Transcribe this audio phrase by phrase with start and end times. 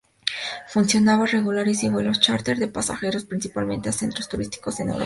[0.69, 4.99] Funcionaba regulares y vuelos chárter de pasajeros, principalmente a centros turísticos en Europa.